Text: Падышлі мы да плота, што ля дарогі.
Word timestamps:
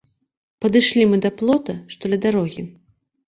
Падышлі 0.63 1.03
мы 1.11 1.19
да 1.27 1.31
плота, 1.41 1.75
што 1.97 2.03
ля 2.13 2.19
дарогі. 2.27 2.61